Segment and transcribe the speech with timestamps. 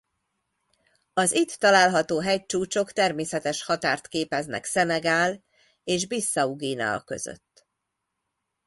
[1.13, 5.43] Az itt található hegycsúcsok természetes határt képeznek Szenegál
[5.83, 7.67] és Bissau-Guinea között.